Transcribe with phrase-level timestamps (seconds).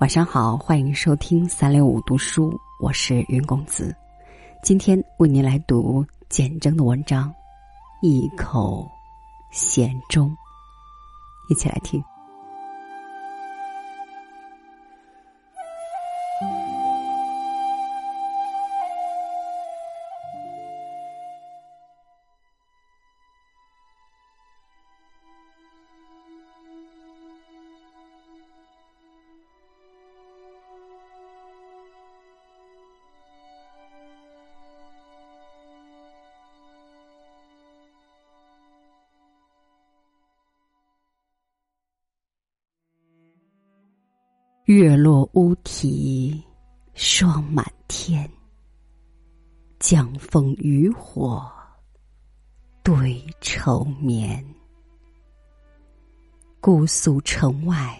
[0.00, 3.92] 晚上好，欢迎收听三六五读书，我是云公子。
[4.62, 7.28] 今天为您来读简征的文章
[8.00, 8.88] 《一口
[9.50, 10.30] 咸中》，
[11.50, 12.00] 一起来听。
[44.68, 46.44] 月落乌啼，
[46.92, 48.30] 霜满天。
[49.78, 51.50] 江枫渔火，
[52.82, 54.44] 对愁眠。
[56.60, 57.98] 姑苏城外，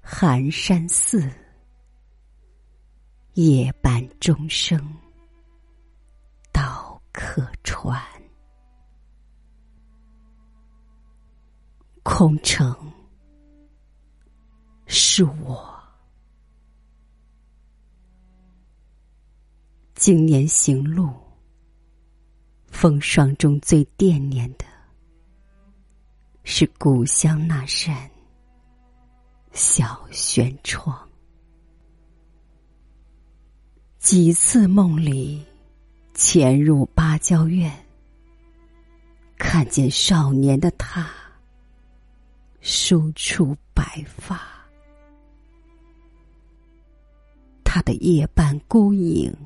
[0.00, 1.30] 寒山寺。
[3.34, 4.92] 夜半钟声，
[6.52, 8.02] 到客船。
[12.02, 12.76] 空城，
[14.88, 15.75] 是我。
[20.06, 21.12] 经年行路，
[22.68, 24.64] 风霜中最惦念的，
[26.44, 28.08] 是故乡那扇
[29.50, 30.96] 小轩窗。
[33.98, 35.44] 几次梦里
[36.14, 37.68] 潜入芭蕉院，
[39.36, 41.10] 看见少年的他，
[42.60, 44.40] 梳出白发，
[47.64, 49.36] 他的夜半孤影。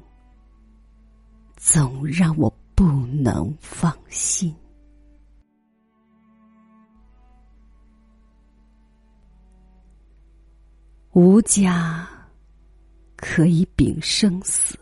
[1.62, 4.54] 总让我不能放心。
[11.12, 12.08] 无家
[13.14, 14.78] 可以秉生死，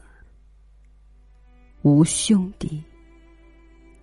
[1.82, 2.80] 无兄弟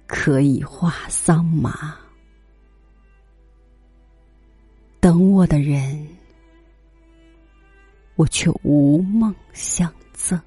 [0.05, 1.95] 可以化桑麻。
[4.99, 6.05] 等我的人，
[8.15, 10.37] 我却无梦相赠。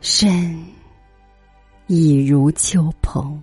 [0.00, 0.64] 身
[1.86, 3.38] 已如秋蓬，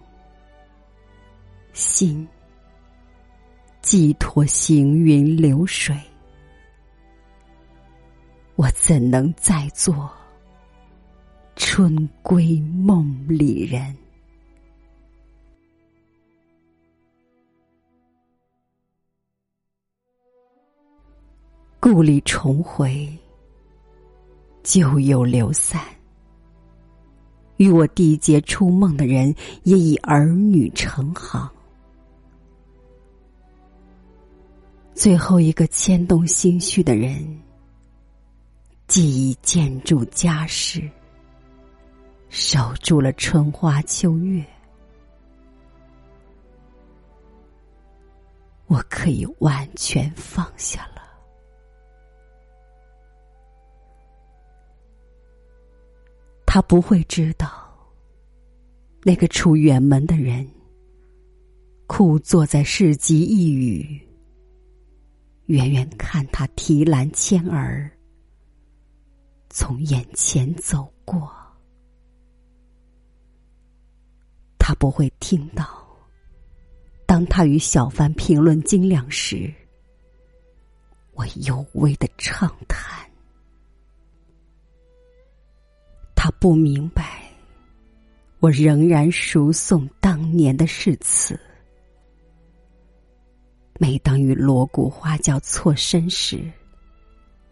[1.72, 2.28] 心
[3.80, 5.96] 寄托行云流水，
[8.56, 10.12] 我怎能再做
[11.56, 13.96] 春闺梦里人？
[21.80, 23.08] 故里重回，
[24.64, 25.97] 旧友流散。
[27.58, 31.50] 与我缔结初梦的人，也已儿女成行。
[34.94, 37.40] 最后一个牵动心绪的人，
[38.88, 40.90] 既已建筑家室，
[42.30, 44.44] 守住了春花秋月，
[48.66, 50.97] 我可以完全放下了。
[56.58, 57.70] 他不会知道，
[59.04, 60.44] 那个出远门的人，
[61.86, 64.02] 枯坐在市集一隅，
[65.46, 67.88] 远远看他提篮牵儿
[69.52, 71.32] 从眼前走过。
[74.58, 75.88] 他不会听到，
[77.06, 79.54] 当他与小贩评论斤两时，
[81.14, 83.07] 我幽微的畅谈。
[86.40, 87.32] 不明白，
[88.40, 91.40] 我仍然熟诵当年的誓词。
[93.80, 96.52] 每当与锣鼓花轿错身时，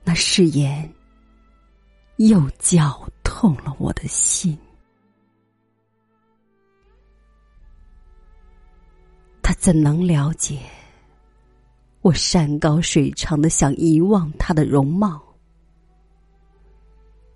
[0.04, 0.88] 那誓言
[2.18, 4.56] 又绞痛了我的心。
[9.42, 10.60] 他怎能了解
[12.02, 15.25] 我山高水长的想遗忘他的容貌？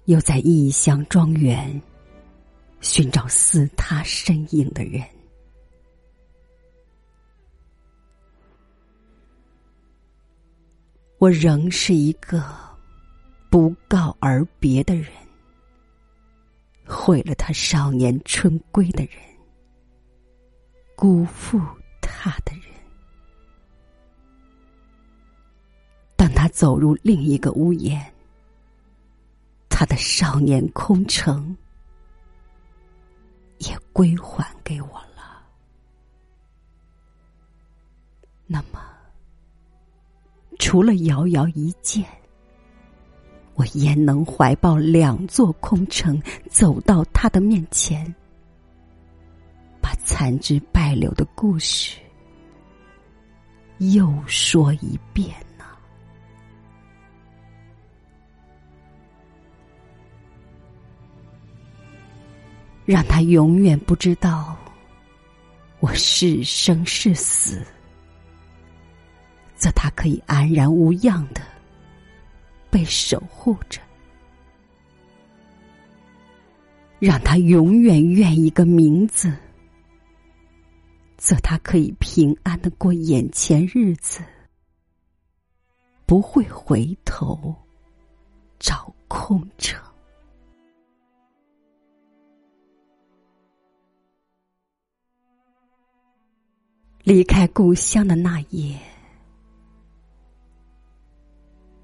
[0.10, 1.80] 又在异乡庄园
[2.82, 5.04] 寻找似他身影的人，
[11.20, 12.44] 我仍是一个
[13.52, 15.12] 不告而别的人，
[16.88, 19.14] 毁了他少年春归的人，
[20.96, 21.62] 辜负
[22.02, 22.64] 他的人。
[26.16, 28.04] 当他走入另一个屋檐。
[29.80, 31.56] 他的少年空城
[33.60, 35.42] 也归还给我了。
[38.46, 38.82] 那么，
[40.60, 42.06] 除了遥遥一见，
[43.54, 48.14] 我焉能怀抱两座空城，走到他的面前，
[49.80, 51.98] 把残枝败柳的故事
[53.78, 55.34] 又说一遍
[62.92, 64.58] 让他永远不知道
[65.80, 67.64] 我是生是死。
[69.56, 71.40] 则他可以安然无恙的
[72.72, 73.80] 被守护着，
[76.98, 79.32] 让他永远愿一个名字，
[81.16, 84.24] 则他可以平安的过眼前日子，
[86.08, 87.54] 不会回头
[88.58, 89.80] 找空城。
[97.04, 98.78] 离开故乡的那夜。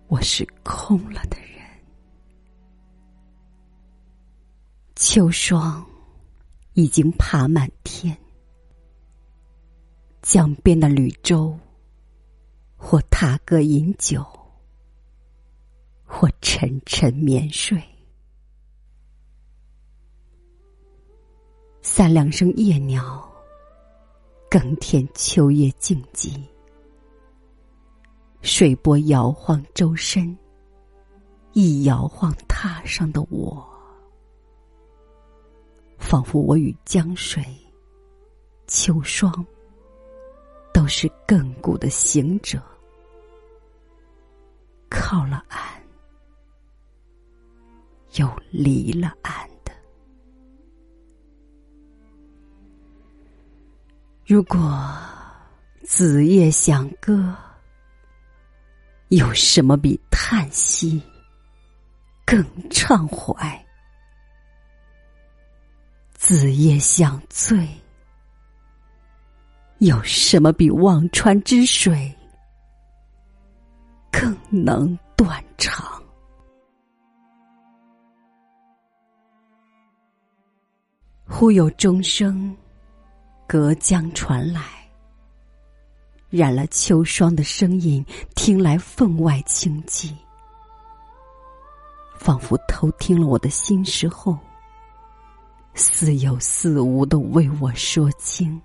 [0.08, 1.66] 我是空了的人，
[4.96, 5.84] 秋霜
[6.74, 8.16] 已经爬满天，
[10.22, 11.58] 江边的绿洲，
[12.76, 14.24] 或踏歌饮酒，
[16.04, 17.82] 或沉沉眠睡。
[21.82, 23.28] 三两声夜鸟，
[24.58, 26.42] 更添秋夜静寂。
[28.42, 30.34] 水波摇晃周身，
[31.52, 33.68] 一摇晃榻上的我，
[35.98, 37.44] 仿佛我与江水、
[38.66, 39.46] 秋霜
[40.74, 42.64] 都是亘古的行者，
[44.90, 45.84] 靠了岸，
[48.14, 49.50] 又离了岸
[54.28, 54.60] 如果
[55.84, 57.36] 子夜想歌。
[59.10, 61.00] 有什么比叹息
[62.26, 63.66] 更畅怀？
[66.16, 67.70] 子夜想醉，
[69.78, 72.12] 有什么比忘川之水
[74.12, 76.04] 更能断肠？
[81.28, 82.58] 忽有钟声
[83.48, 84.62] 隔江传来。
[86.30, 88.06] 染了秋霜的声音，
[88.36, 90.14] 听来分外清寂，
[92.18, 94.38] 仿佛偷听了我的心事后，
[95.76, 98.60] 似有似无的为我说清，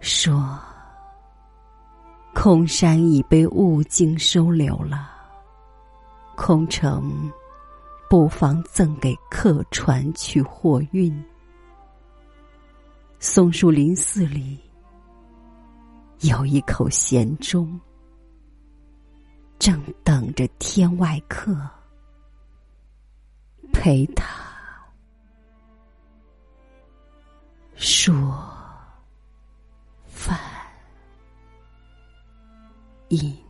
[0.00, 0.58] 说
[2.32, 5.10] 空山已被雾境收留了，
[6.34, 7.30] 空城
[8.08, 11.22] 不妨赠给客船去货运，
[13.24, 14.60] 松树林寺里。
[16.20, 17.80] 有一口闲钟，
[19.58, 21.56] 正等着天外客
[23.72, 24.26] 陪他
[27.74, 28.14] 说
[30.04, 30.38] 饭
[33.08, 33.43] 饮。